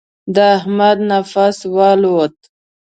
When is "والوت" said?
1.75-2.35